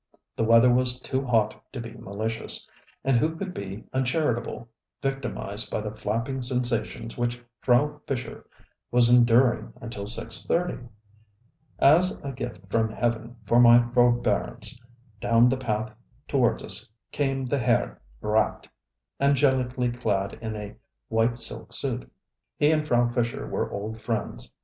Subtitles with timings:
[0.35, 2.67] The weather was too hot to be malicious,
[3.03, 4.67] and who could be uncharitable,
[4.99, 8.43] victimised by the flapping sensations which Frau Fischer
[8.89, 10.79] was enduring until six thirty?
[11.77, 14.81] As a gift from heaven for my forbearance,
[15.19, 15.93] down the path
[16.27, 18.67] towards us came the Herr Rat,
[19.19, 20.75] angelically clad in a
[21.09, 22.11] white silk suit.
[22.57, 24.55] He and Frau Fischer were old friends.